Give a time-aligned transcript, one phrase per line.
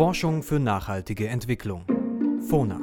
[0.00, 1.84] Forschung für nachhaltige Entwicklung.
[2.48, 2.80] FONA.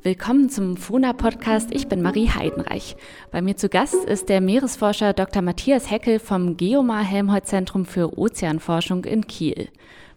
[0.00, 1.68] Willkommen zum FONA-Podcast.
[1.70, 2.96] Ich bin Marie Heidenreich.
[3.30, 5.42] Bei mir zu Gast ist der Meeresforscher Dr.
[5.42, 9.68] Matthias Heckel vom Geomar-Helmholtz-Zentrum für Ozeanforschung in Kiel.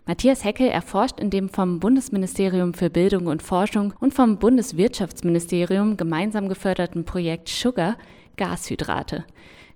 [0.05, 6.47] Matthias Heckel erforscht in dem vom Bundesministerium für Bildung und Forschung und vom Bundeswirtschaftsministerium gemeinsam
[6.47, 7.97] geförderten Projekt Sugar
[8.37, 9.25] Gashydrate.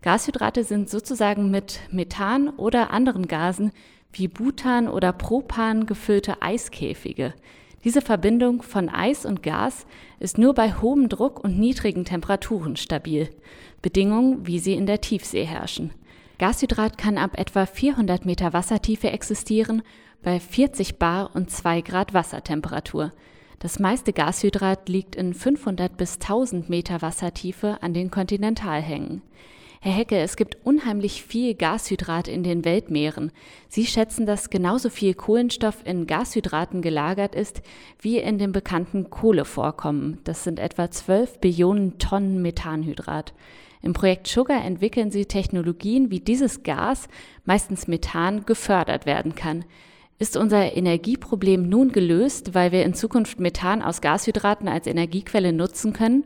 [0.01, 3.73] Gashydrate sind sozusagen mit Methan oder anderen Gasen
[4.17, 7.33] wie Butan oder Propan gefüllte Eiskäfige.
[7.83, 9.85] Diese Verbindung von Eis und Gas
[10.19, 13.29] ist nur bei hohem Druck und niedrigen Temperaturen stabil.
[13.81, 15.91] Bedingungen, wie sie in der Tiefsee herrschen.
[16.39, 19.83] Gashydrat kann ab etwa 400 Meter Wassertiefe existieren,
[20.23, 23.13] bei 40 Bar und 2 Grad Wassertemperatur.
[23.59, 29.21] Das meiste Gashydrat liegt in 500 bis 1000 Meter Wassertiefe an den Kontinentalhängen.
[29.85, 33.31] Herr Hecke, es gibt unheimlich viel Gashydrat in den Weltmeeren.
[33.69, 37.61] Sie schätzen, dass genauso viel Kohlenstoff in Gashydraten gelagert ist,
[37.99, 40.17] wie in den bekannten Kohlevorkommen.
[40.23, 43.35] Das sind etwa 12 Billionen Tonnen Methanhydrat.
[43.83, 47.07] Im Projekt Sugar entwickeln sie Technologien, wie dieses Gas,
[47.43, 49.65] meistens Methan, gefördert werden kann.
[50.17, 55.93] Ist unser Energieproblem nun gelöst, weil wir in Zukunft Methan aus Gashydraten als Energiequelle nutzen
[55.93, 56.23] können?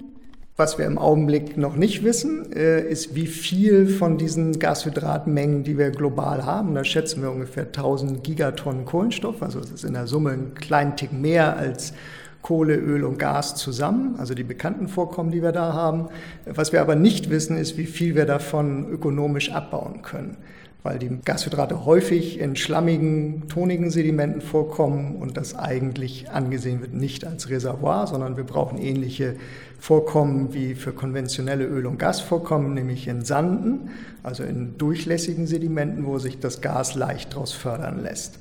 [0.60, 5.78] Was wir im Augenblick noch nicht wissen, äh, ist, wie viel von diesen Gashydratmengen, die
[5.78, 10.06] wir global haben, da schätzen wir ungefähr 1000 Gigatonnen Kohlenstoff, also es ist in der
[10.06, 11.94] Summe ein kleinen Tick mehr als
[12.42, 16.10] Kohle, Öl und Gas zusammen, also die bekannten Vorkommen, die wir da haben.
[16.44, 20.36] Was wir aber nicht wissen, ist, wie viel wir davon ökonomisch abbauen können
[20.82, 27.26] weil die Gashydrate häufig in schlammigen, tonigen Sedimenten vorkommen und das eigentlich angesehen wird nicht
[27.26, 29.36] als Reservoir, sondern wir brauchen ähnliche
[29.78, 33.90] Vorkommen wie für konventionelle Öl- und Gasvorkommen, nämlich in Sanden,
[34.24, 38.40] also in durchlässigen Sedimenten, wo sich das Gas leicht daraus fördern lässt.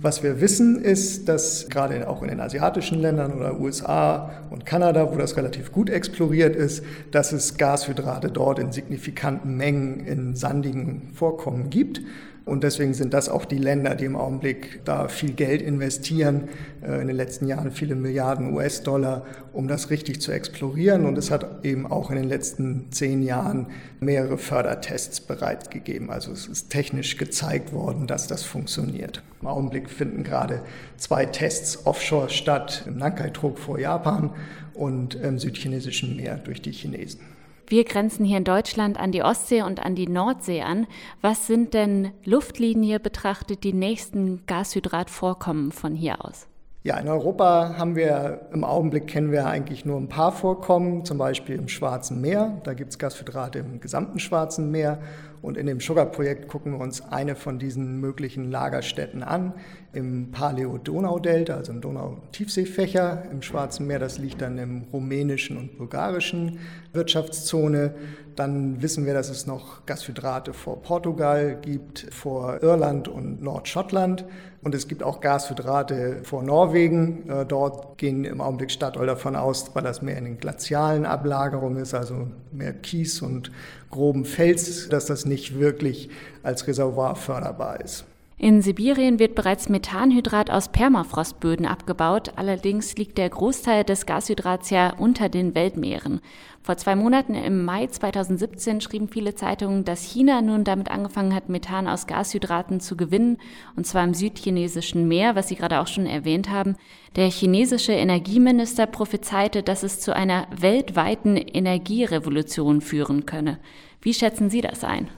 [0.00, 5.10] Was wir wissen ist, dass gerade auch in den asiatischen Ländern oder USA und Kanada,
[5.10, 11.10] wo das relativ gut exploriert ist, dass es Gashydrate dort in signifikanten Mengen in sandigen
[11.14, 12.00] Vorkommen gibt.
[12.48, 16.48] Und deswegen sind das auch die Länder, die im Augenblick da viel Geld investieren,
[16.82, 21.04] äh, in den letzten Jahren viele Milliarden US-Dollar, um das richtig zu explorieren.
[21.04, 23.66] Und es hat eben auch in den letzten zehn Jahren
[24.00, 26.10] mehrere Fördertests bereitgegeben.
[26.10, 29.22] Also es ist technisch gezeigt worden, dass das funktioniert.
[29.42, 30.62] Im Augenblick finden gerade
[30.96, 34.30] zwei Tests offshore statt, im Nankai-Trog vor Japan
[34.74, 37.37] und im südchinesischen Meer durch die Chinesen.
[37.70, 40.86] Wir grenzen hier in Deutschland an die Ostsee und an die Nordsee an.
[41.20, 46.46] Was sind denn Luftlinie betrachtet die nächsten Gashydratvorkommen von hier aus?
[46.82, 51.18] Ja, in Europa haben wir im Augenblick kennen wir eigentlich nur ein paar Vorkommen, zum
[51.18, 52.62] Beispiel im Schwarzen Meer.
[52.64, 54.98] Da gibt es Gashydrate im gesamten Schwarzen Meer.
[55.42, 59.52] Und in dem Sugar-Projekt gucken wir uns eine von diesen möglichen Lagerstätten an,
[59.92, 63.98] im Paleo-Donau-Delta, also im Donau-Tiefseefächer im Schwarzen Meer.
[63.98, 66.58] Das liegt dann im rumänischen und bulgarischen
[66.92, 67.94] Wirtschaftszone.
[68.36, 74.24] Dann wissen wir, dass es noch Gashydrate vor Portugal gibt, vor Irland und Nordschottland.
[74.62, 77.28] Und es gibt auch Gashydrate vor Norwegen.
[77.28, 81.78] Äh, dort gehen im Augenblick Statoil davon aus, weil das mehr in den glazialen Ablagerungen
[81.78, 83.50] ist, also mehr Kies und
[83.90, 86.10] groben Fels, dass das nicht wirklich
[86.42, 88.04] als Reservoir förderbar ist.
[88.40, 94.94] In Sibirien wird bereits Methanhydrat aus Permafrostböden abgebaut, allerdings liegt der Großteil des Gashydrats ja
[94.96, 96.20] unter den Weltmeeren.
[96.62, 101.48] Vor zwei Monaten im Mai 2017 schrieben viele Zeitungen, dass China nun damit angefangen hat,
[101.48, 103.38] Methan aus Gashydraten zu gewinnen,
[103.74, 106.76] und zwar im südchinesischen Meer, was Sie gerade auch schon erwähnt haben.
[107.16, 113.58] Der chinesische Energieminister prophezeite, dass es zu einer weltweiten Energierevolution führen könne.
[114.00, 115.08] Wie schätzen Sie das ein?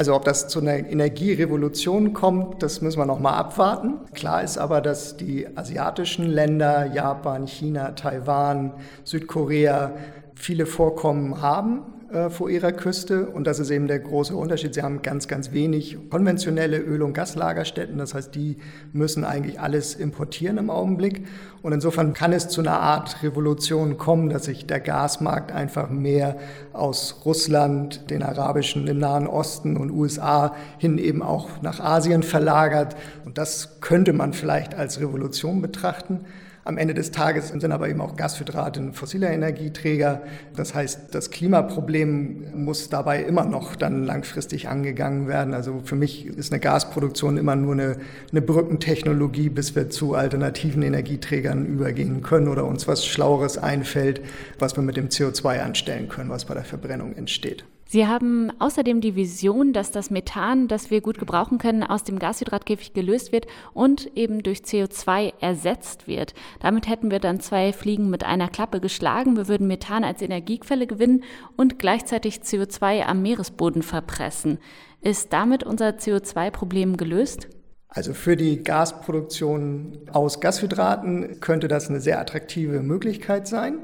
[0.00, 3.98] Also ob das zu einer Energierevolution kommt, das müssen wir noch mal abwarten.
[4.14, 8.72] Klar ist aber, dass die asiatischen Länder, Japan, China, Taiwan,
[9.04, 9.92] Südkorea
[10.34, 13.26] viele Vorkommen haben äh, vor ihrer Küste.
[13.26, 14.74] Und das ist eben der große Unterschied.
[14.74, 17.98] Sie haben ganz, ganz wenig konventionelle Öl- und Gaslagerstätten.
[17.98, 18.56] Das heißt, die
[18.92, 21.24] müssen eigentlich alles importieren im Augenblick.
[21.62, 26.36] Und insofern kann es zu einer Art Revolution kommen, dass sich der Gasmarkt einfach mehr
[26.72, 32.96] aus Russland, den arabischen, dem Nahen Osten und USA hin eben auch nach Asien verlagert.
[33.24, 36.24] Und das könnte man vielleicht als Revolution betrachten.
[36.70, 40.22] Am Ende des Tages sind aber eben auch Gashydrate ein fossiler Energieträger.
[40.54, 45.52] Das heißt, das Klimaproblem muss dabei immer noch dann langfristig angegangen werden.
[45.52, 47.96] Also für mich ist eine Gasproduktion immer nur eine,
[48.30, 54.20] eine Brückentechnologie, bis wir zu alternativen Energieträgern übergehen können oder uns was Schlaueres einfällt,
[54.60, 57.64] was wir mit dem CO2 anstellen können, was bei der Verbrennung entsteht.
[57.92, 62.20] Sie haben außerdem die Vision, dass das Methan, das wir gut gebrauchen können, aus dem
[62.20, 66.32] Gashydratkäfig gelöst wird und eben durch CO2 ersetzt wird.
[66.60, 69.36] Damit hätten wir dann zwei Fliegen mit einer Klappe geschlagen.
[69.36, 71.24] Wir würden Methan als Energiequelle gewinnen
[71.56, 74.60] und gleichzeitig CO2 am Meeresboden verpressen.
[75.00, 77.48] Ist damit unser CO2-Problem gelöst?
[77.90, 83.78] Also für die Gasproduktion aus Gashydraten könnte das eine sehr attraktive Möglichkeit sein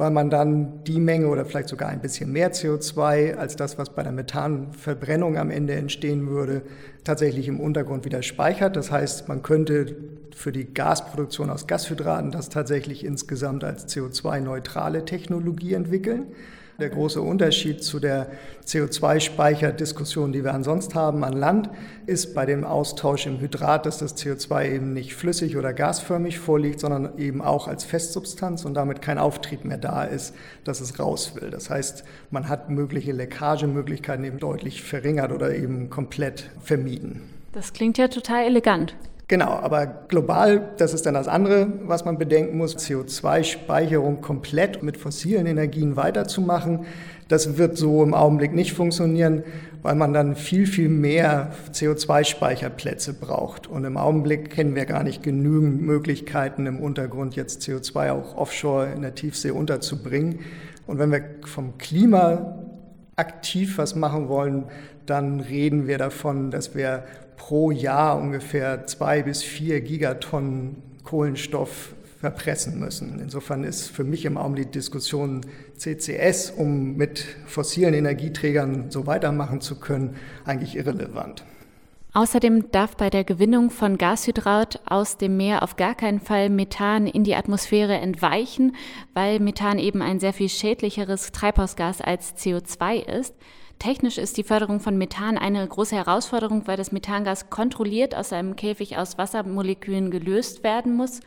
[0.00, 3.90] weil man dann die Menge oder vielleicht sogar ein bisschen mehr CO2 als das, was
[3.90, 6.62] bei der Methanverbrennung am Ende entstehen würde,
[7.04, 8.76] tatsächlich im Untergrund wieder speichert.
[8.76, 9.94] Das heißt, man könnte
[10.34, 16.28] für die Gasproduktion aus Gashydraten das tatsächlich insgesamt als CO2-neutrale Technologie entwickeln.
[16.80, 18.28] Der große Unterschied zu der
[18.64, 21.68] CO2-Speicherdiskussion, die wir ansonsten haben an Land,
[22.06, 26.80] ist bei dem Austausch im Hydrat, dass das CO2 eben nicht flüssig oder gasförmig vorliegt,
[26.80, 30.34] sondern eben auch als Festsubstanz und damit kein Auftrieb mehr da ist,
[30.64, 31.50] dass es raus will.
[31.50, 37.20] Das heißt, man hat mögliche Leckagemöglichkeiten eben deutlich verringert oder eben komplett vermieden.
[37.52, 38.96] Das klingt ja total elegant.
[39.30, 44.96] Genau, aber global, das ist dann das andere, was man bedenken muss, CO2-Speicherung komplett mit
[44.96, 46.80] fossilen Energien weiterzumachen.
[47.28, 49.44] Das wird so im Augenblick nicht funktionieren,
[49.82, 53.68] weil man dann viel, viel mehr CO2-Speicherplätze braucht.
[53.68, 58.88] Und im Augenblick kennen wir gar nicht genügend Möglichkeiten im Untergrund, jetzt CO2 auch offshore
[58.96, 60.40] in der Tiefsee unterzubringen.
[60.88, 62.59] Und wenn wir vom Klima
[63.20, 64.64] aktiv was machen wollen,
[65.06, 67.04] dann reden wir davon, dass wir
[67.36, 73.18] pro Jahr ungefähr zwei bis vier Gigatonnen Kohlenstoff verpressen müssen.
[73.20, 75.40] Insofern ist für mich im Augenblick die Diskussion
[75.76, 81.44] CCS, um mit fossilen Energieträgern so weitermachen zu können, eigentlich irrelevant.
[82.12, 87.06] Außerdem darf bei der Gewinnung von Gashydrat aus dem Meer auf gar keinen Fall Methan
[87.06, 88.74] in die Atmosphäre entweichen,
[89.14, 93.36] weil Methan eben ein sehr viel schädlicheres Treibhausgas als CO2 ist.
[93.78, 98.56] Technisch ist die Förderung von Methan eine große Herausforderung, weil das Methangas kontrolliert aus einem
[98.56, 101.20] Käfig aus Wassermolekülen gelöst werden muss.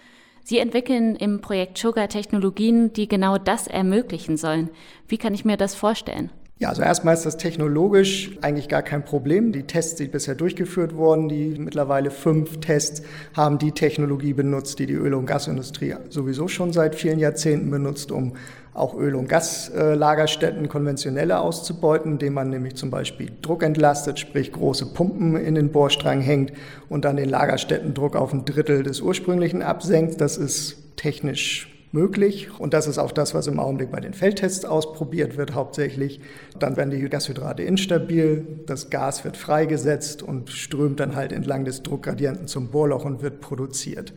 [0.44, 4.70] Sie entwickeln im Projekt Sugar Technologien, die genau das ermöglichen sollen.
[5.08, 6.30] Wie kann ich mir das vorstellen?
[6.60, 9.52] Ja, also erstmal ist das technologisch eigentlich gar kein Problem.
[9.52, 13.02] Die Tests, die bisher durchgeführt wurden, die mittlerweile fünf Tests,
[13.36, 18.12] haben die Technologie benutzt, die die Öl- und Gasindustrie sowieso schon seit vielen Jahrzehnten benutzt,
[18.12, 18.34] um
[18.76, 24.94] auch Öl- und Gaslagerstätten konventionelle auszubeuten, indem man nämlich zum Beispiel Druck entlastet, sprich große
[24.94, 26.54] Pumpen in den Bohrstrang hängt
[26.88, 30.22] und dann den Lagerstättendruck auf ein Drittel des ursprünglichen absenkt.
[30.22, 34.66] Das ist technisch möglich und das ist auch das, was im Augenblick bei den Feldtests
[34.66, 36.20] ausprobiert wird hauptsächlich.
[36.60, 41.84] Dann werden die Gashydrate instabil, das Gas wird freigesetzt und strömt dann halt entlang des
[41.84, 44.14] Druckgradienten zum Bohrloch und wird produziert.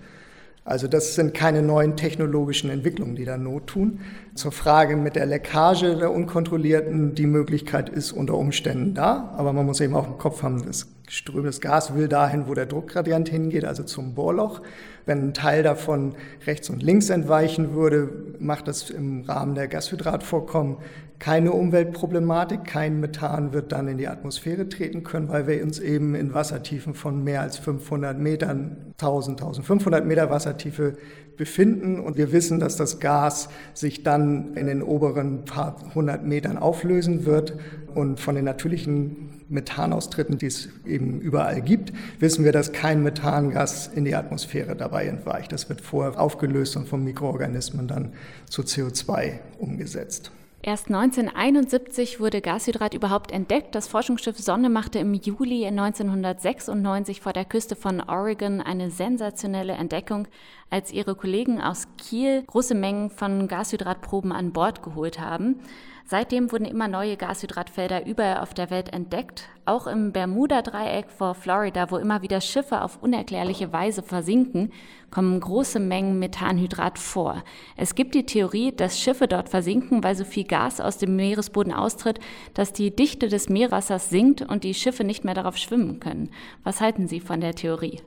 [0.65, 4.01] Also das sind keine neuen technologischen Entwicklungen, die da Not tun.
[4.37, 9.65] Zur Frage mit der Leckage der Unkontrollierten, die Möglichkeit ist unter Umständen da, aber man
[9.65, 13.65] muss eben auch im Kopf haben, das strömendes Gas will dahin, wo der Druckgradient hingeht,
[13.65, 14.61] also zum Bohrloch.
[15.07, 16.17] Wenn ein Teil davon
[16.47, 20.79] rechts und links entweichen würde, macht das im Rahmen der Gashydratvorkommen
[21.19, 22.65] keine Umweltproblematik.
[22.65, 26.95] Kein Methan wird dann in die Atmosphäre treten können, weil wir uns eben in Wassertiefen
[26.95, 30.97] von mehr als 500 Metern, 1000, 1500 Meter Wassertiefe
[31.37, 32.01] befinden.
[32.01, 37.27] Und wir wissen, dass das Gas sich dann in den oberen paar hundert Metern auflösen
[37.27, 37.55] wird.
[37.95, 43.89] Und von den natürlichen Methanaustritten, die es eben überall gibt, wissen wir, dass kein Methangas
[43.89, 45.53] in die Atmosphäre dabei entweicht.
[45.53, 48.13] Das wird vorher aufgelöst und von Mikroorganismen dann
[48.51, 50.31] zu CO2 umgesetzt.
[50.67, 53.77] Erst 1971 wurde Gashydrat überhaupt entdeckt.
[53.77, 60.27] Das Forschungsschiff Sonne machte im Juli 1996 vor der Küste von Oregon eine sensationelle Entdeckung,
[60.69, 65.61] als ihre Kollegen aus Kiel große Mengen von Gashydratproben an Bord geholt haben.
[66.09, 71.91] Seitdem wurden immer neue Gashydratfelder überall auf der Welt entdeckt, auch im Bermuda-Dreieck vor Florida,
[71.91, 74.73] wo immer wieder Schiffe auf unerklärliche Weise versinken,
[75.11, 77.43] kommen große Mengen Methanhydrat vor.
[77.77, 81.73] Es gibt die Theorie, dass Schiffe dort versinken, weil so viel Gas aus dem Meeresboden
[81.73, 82.21] austritt,
[82.55, 86.31] dass die Dichte des Meerwassers sinkt und die Schiffe nicht mehr darauf schwimmen können.
[86.63, 88.01] Was halten Sie von der Theorie?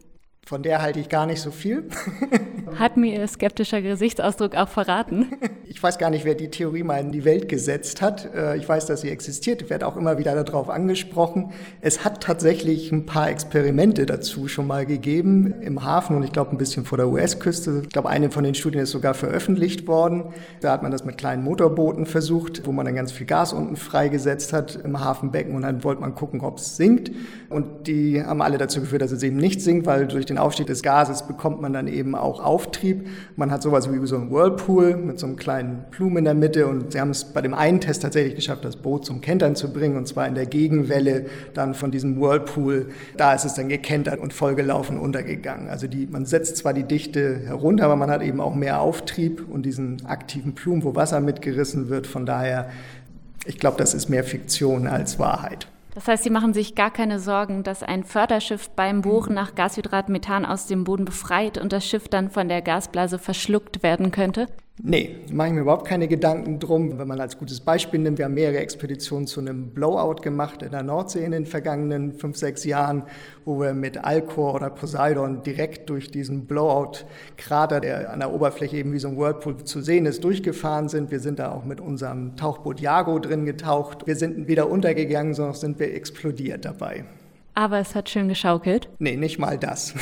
[0.49, 1.83] Von der halte ich gar nicht so viel.
[2.79, 5.27] Hat mir Ihr skeptischer Gesichtsausdruck auch verraten?
[5.65, 8.33] Ich weiß gar nicht, wer die Theorie mal in die Welt gesetzt hat.
[8.33, 11.51] Äh, ich weiß, dass sie existiert, ich werde auch immer wieder darauf angesprochen.
[11.81, 16.49] Es hat tatsächlich ein paar Experimente dazu schon mal gegeben im Hafen und ich glaube
[16.51, 17.83] ein bisschen vor der US-Küste.
[17.83, 20.33] Ich glaube, eine von den Studien ist sogar veröffentlicht worden.
[20.61, 23.75] Da hat man das mit kleinen Motorbooten versucht, wo man dann ganz viel Gas unten
[23.75, 27.11] freigesetzt hat im Hafenbecken und dann wollte man gucken, ob es sinkt.
[27.49, 30.67] Und die haben alle dazu geführt, dass es eben nicht sinkt, weil durch den Aufstieg
[30.67, 33.07] des Gases bekommt man dann eben auch Auftrieb.
[33.35, 36.67] Man hat sowas wie so ein Whirlpool mit so einem kleinen Plume in der Mitte
[36.67, 39.71] und sie haben es bei dem einen Test tatsächlich geschafft, das Boot zum Kentern zu
[39.71, 42.89] bringen und zwar in der Gegenwelle dann von diesem Whirlpool.
[43.17, 45.69] Da ist es dann gekentert und vollgelaufen untergegangen.
[45.69, 49.45] Also die, man setzt zwar die Dichte herunter, aber man hat eben auch mehr Auftrieb
[49.49, 52.07] und diesen aktiven Plumen, wo Wasser mitgerissen wird.
[52.07, 52.69] Von daher,
[53.45, 55.67] ich glaube, das ist mehr Fiktion als Wahrheit.
[55.93, 60.09] Das heißt, Sie machen sich gar keine Sorgen, dass ein Förderschiff beim Bohren nach Gashydrat
[60.09, 64.47] Methan aus dem Boden befreit und das Schiff dann von der Gasblase verschluckt werden könnte?
[64.81, 66.97] Nee, mache ich mir überhaupt keine Gedanken drum.
[66.97, 70.71] Wenn man als gutes Beispiel nimmt, wir haben mehrere Expeditionen zu einem Blowout gemacht in
[70.71, 73.03] der Nordsee in den vergangenen fünf, sechs Jahren,
[73.43, 78.93] wo wir mit Alcor oder Poseidon direkt durch diesen Blowout-Krater, der an der Oberfläche eben
[78.93, 81.11] wie so ein Whirlpool zu sehen ist, durchgefahren sind.
[81.11, 84.07] Wir sind da auch mit unserem Tauchboot Jago drin getaucht.
[84.07, 87.03] Wir sind weder untergegangen, sondern sind wir explodiert dabei.
[87.53, 88.87] Aber es hat schön geschaukelt?
[88.99, 89.93] Nee, nicht mal das.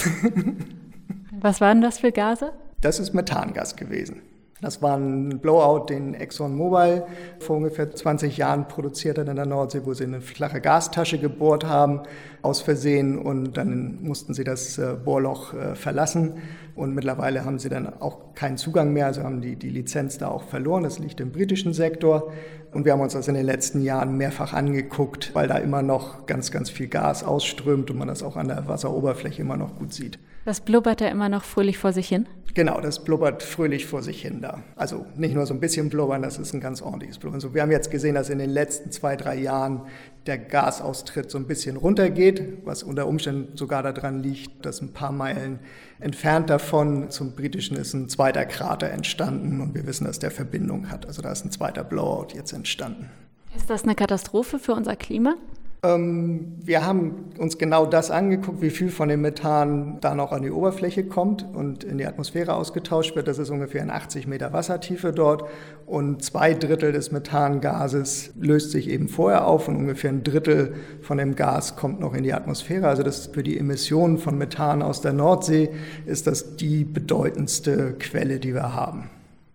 [1.40, 2.52] Was waren das für Gase?
[2.82, 4.22] Das ist Methangas gewesen.
[4.60, 7.04] Das war ein Blowout, den ExxonMobil
[7.38, 11.64] vor ungefähr 20 Jahren produziert hat in der Nordsee, wo sie eine flache Gastasche gebohrt
[11.64, 12.02] haben,
[12.42, 16.38] aus Versehen, und dann mussten sie das äh, Bohrloch äh, verlassen.
[16.76, 20.30] Und mittlerweile haben sie dann auch keinen Zugang mehr, also haben die, die Lizenz da
[20.30, 20.84] auch verloren.
[20.84, 22.32] Das liegt im britischen Sektor.
[22.74, 26.26] Und wir haben uns das in den letzten Jahren mehrfach angeguckt, weil da immer noch
[26.26, 29.94] ganz, ganz viel Gas ausströmt und man das auch an der Wasseroberfläche immer noch gut
[29.94, 30.18] sieht.
[30.48, 32.26] Das blubbert ja immer noch fröhlich vor sich hin?
[32.54, 34.64] Genau, das blubbert fröhlich vor sich hin da.
[34.78, 37.36] Also nicht nur so ein bisschen blubbern, das ist ein ganz ordentliches Blubbern.
[37.36, 39.82] Also wir haben jetzt gesehen, dass in den letzten zwei, drei Jahren
[40.26, 45.12] der Gasaustritt so ein bisschen runtergeht, was unter Umständen sogar daran liegt, dass ein paar
[45.12, 45.60] Meilen
[46.00, 50.90] entfernt davon zum britischen ist ein zweiter Krater entstanden und wir wissen, dass der Verbindung
[50.90, 51.08] hat.
[51.08, 53.10] Also da ist ein zweiter Blowout jetzt entstanden.
[53.54, 55.36] Ist das eine Katastrophe für unser Klima?
[55.84, 60.42] Ähm, wir haben uns genau das angeguckt, wie viel von dem Methan da noch an
[60.42, 63.28] die Oberfläche kommt und in die Atmosphäre ausgetauscht wird.
[63.28, 65.44] Das ist ungefähr in 80 Meter Wassertiefe dort
[65.86, 71.20] und zwei Drittel des Methangases löst sich eben vorher auf und ungefähr ein Drittel von
[71.20, 72.88] dem Gas kommt noch in die Atmosphäre.
[72.88, 75.70] Also das für die Emissionen von Methan aus der Nordsee
[76.08, 79.12] ist das die bedeutendste Quelle, die wir haben.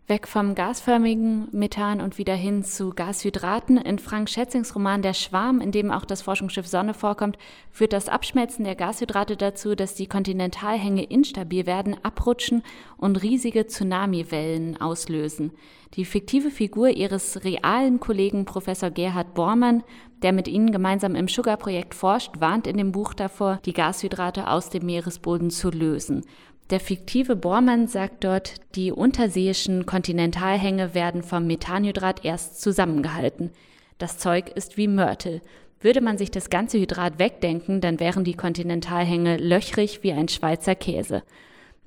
[0.09, 3.77] Weg vom gasförmigen Methan und wieder hin zu Gashydraten.
[3.77, 7.39] In Frank Schätzings Roman Der Schwarm, in dem auch das Forschungsschiff Sonne vorkommt,
[7.71, 12.65] führt das Abschmelzen der Gashydrate dazu, dass die Kontinentalhänge instabil werden, abrutschen
[12.97, 15.53] und riesige Tsunamiwellen auslösen.
[15.95, 19.85] Die fiktive Figur ihres realen Kollegen Professor Gerhard Bormann,
[20.23, 24.69] der mit ihnen gemeinsam im Sugar-Projekt forscht, warnt in dem Buch davor, die Gashydrate aus
[24.69, 26.25] dem Meeresboden zu lösen.
[26.73, 33.51] Der fiktive Bormann sagt dort, die unterseeischen Kontinentalhänge werden vom Methanhydrat erst zusammengehalten.
[33.99, 35.43] Das Zeug ist wie Mörtel.
[35.83, 40.75] Würde man sich das ganze Hydrat wegdenken, dann wären die Kontinentalhänge löchrig wie ein Schweizer
[40.75, 41.23] Käse.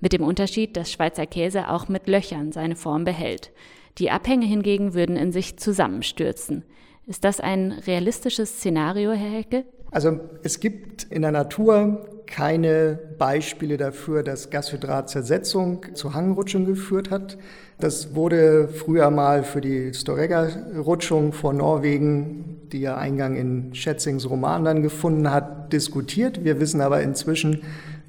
[0.01, 3.51] Mit dem Unterschied, dass Schweizer Käse auch mit Löchern seine Form behält.
[3.97, 6.63] Die Abhänge hingegen würden in sich zusammenstürzen.
[7.07, 9.65] Ist das ein realistisches Szenario, Herr Hecke?
[9.95, 17.37] Also es gibt in der Natur keine Beispiele dafür, dass Gashydratzersetzung zu Hangrutschung geführt hat.
[17.79, 24.65] Das wurde früher mal für die Storegga-Rutschung vor Norwegen, die ja Eingang in Schätzings Roman
[24.65, 26.43] dann gefunden hat, diskutiert.
[26.43, 27.61] Wir wissen aber inzwischen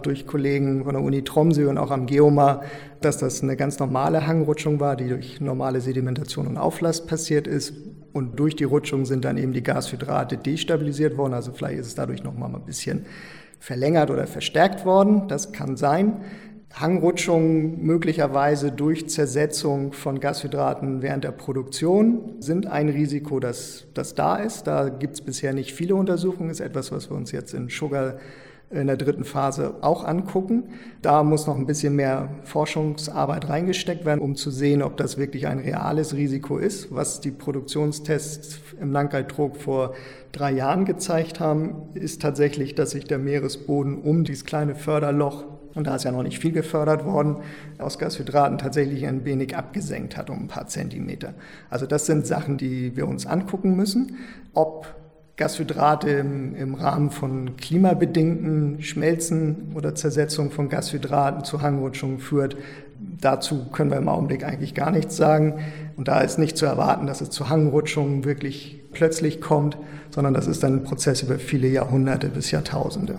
[0.02, 2.64] durch Kollegen von der Uni Tromsø und auch am Geomar,
[3.00, 7.74] dass das eine ganz normale Hangrutschung war, die durch normale Sedimentation und Auflass passiert ist.
[8.16, 11.35] Und durch die Rutschung sind dann eben die Gashydrate destabilisiert worden.
[11.35, 13.04] Also vielleicht ist es dadurch nochmal ein bisschen
[13.61, 15.28] verlängert oder verstärkt worden.
[15.28, 16.23] Das kann sein.
[16.73, 24.37] Hangrutschungen möglicherweise durch Zersetzung von Gashydraten während der Produktion sind ein Risiko, das, das da
[24.37, 24.66] ist.
[24.66, 26.49] Da gibt es bisher nicht viele Untersuchungen.
[26.49, 28.14] Ist etwas, was wir uns jetzt in Sugar
[28.70, 30.64] in der dritten Phase auch angucken.
[31.00, 35.46] Da muss noch ein bisschen mehr Forschungsarbeit reingesteckt werden, um zu sehen, ob das wirklich
[35.46, 36.92] ein reales Risiko ist.
[36.92, 39.94] Was die Produktionstests im Langkaitrog vor
[40.32, 45.44] drei Jahren gezeigt haben, ist tatsächlich, dass sich der Meeresboden um dieses kleine Förderloch
[45.76, 47.37] und da ist ja noch nicht viel gefördert worden,
[47.78, 51.35] aus Gashydraten tatsächlich ein wenig abgesenkt hat um ein paar Zentimeter.
[51.68, 54.16] Also das sind Sachen, die wir uns angucken müssen,
[54.54, 54.87] ob
[55.36, 62.56] Gashydrate im, im, Rahmen von klimabedingten Schmelzen oder Zersetzung von Gashydraten zu Hangrutschungen führt.
[63.20, 65.60] Dazu können wir im Augenblick eigentlich gar nichts sagen.
[65.96, 69.76] Und da ist nicht zu erwarten, dass es zu Hangrutschungen wirklich plötzlich kommt,
[70.10, 73.18] sondern das ist ein Prozess über viele Jahrhunderte bis Jahrtausende.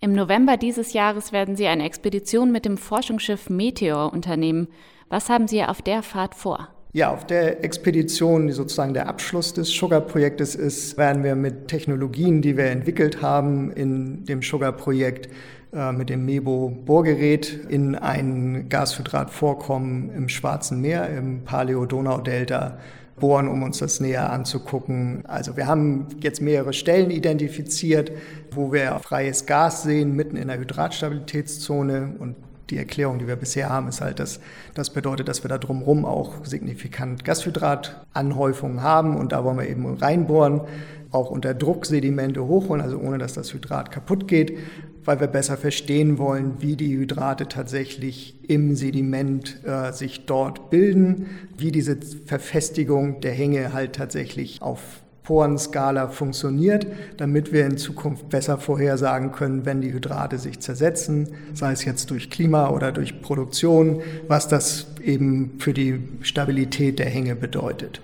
[0.00, 4.68] Im November dieses Jahres werden Sie eine Expedition mit dem Forschungsschiff Meteor unternehmen.
[5.10, 6.68] Was haben Sie auf der Fahrt vor?
[6.92, 12.42] Ja, auf der Expedition, die sozusagen der Abschluss des Sugar-Projektes ist, werden wir mit Technologien,
[12.42, 15.28] die wir entwickelt haben in dem Sugar-Projekt,
[15.72, 22.78] äh, mit dem MEBO-Bohrgerät in ein Gashydratvorkommen im Schwarzen Meer, im Paleo-Donau-Delta
[23.20, 25.22] bohren, um uns das näher anzugucken.
[25.28, 28.10] Also wir haben jetzt mehrere Stellen identifiziert,
[28.50, 32.34] wo wir freies Gas sehen, mitten in der Hydratstabilitätszone und
[32.70, 34.40] die Erklärung, die wir bisher haben, ist halt, dass
[34.74, 39.86] das bedeutet, dass wir da drumherum auch signifikant Gashydratanhäufungen haben und da wollen wir eben
[39.94, 40.62] reinbohren,
[41.10, 44.58] auch unter Druck Sedimente hochholen, also ohne dass das Hydrat kaputt geht,
[45.04, 51.26] weil wir besser verstehen wollen, wie die Hydrate tatsächlich im Sediment äh, sich dort bilden,
[51.56, 58.58] wie diese Verfestigung der Hänge halt tatsächlich auf Porenskala funktioniert, damit wir in Zukunft besser
[58.58, 64.02] vorhersagen können, wenn die Hydrate sich zersetzen, sei es jetzt durch Klima oder durch Produktion,
[64.26, 68.00] was das eben für die Stabilität der Hänge bedeutet.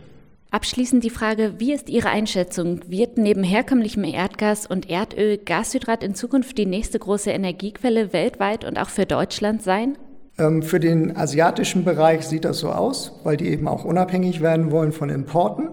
[0.53, 2.83] Abschließend die Frage, wie ist Ihre Einschätzung?
[2.87, 8.79] Wird neben herkömmlichem Erdgas und Erdöl Gashydrat in Zukunft die nächste große Energiequelle weltweit und
[8.79, 9.99] auch für Deutschland sein?
[10.39, 14.71] Ähm, für den asiatischen Bereich sieht das so aus, weil die eben auch unabhängig werden
[14.71, 15.71] wollen von Importen.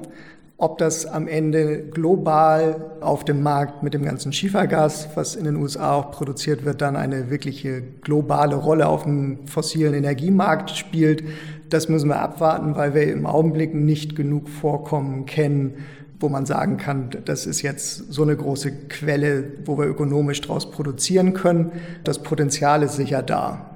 [0.58, 5.56] Ob das am Ende global auf dem Markt mit dem ganzen Schiefergas, was in den
[5.56, 11.24] USA auch produziert wird, dann eine wirkliche globale Rolle auf dem fossilen Energiemarkt spielt,
[11.70, 15.74] das müssen wir abwarten, weil wir im Augenblick nicht genug Vorkommen kennen,
[16.20, 20.70] wo man sagen kann, das ist jetzt so eine große Quelle, wo wir ökonomisch daraus
[20.70, 21.72] produzieren können.
[22.04, 23.73] Das Potenzial ist sicher da.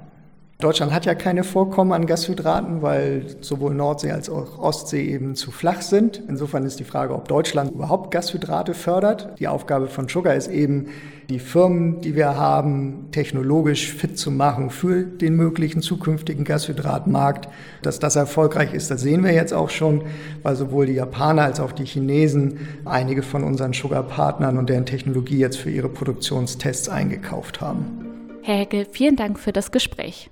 [0.60, 5.52] Deutschland hat ja keine Vorkommen an Gashydraten, weil sowohl Nordsee als auch Ostsee eben zu
[5.52, 6.20] flach sind.
[6.28, 9.38] Insofern ist die Frage, ob Deutschland überhaupt Gashydrate fördert.
[9.38, 10.86] Die Aufgabe von Sugar ist eben,
[11.30, 17.48] die Firmen, die wir haben, technologisch fit zu machen für den möglichen zukünftigen Gashydratmarkt.
[17.82, 20.02] Dass das erfolgreich ist, das sehen wir jetzt auch schon,
[20.42, 25.38] weil sowohl die Japaner als auch die Chinesen einige von unseren Sugar-Partnern und deren Technologie
[25.38, 28.40] jetzt für ihre Produktionstests eingekauft haben.
[28.42, 30.30] Herr Hecke, vielen Dank für das Gespräch.